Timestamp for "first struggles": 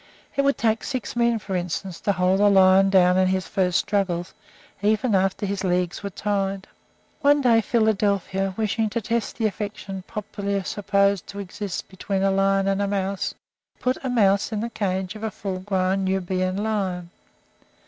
3.47-4.33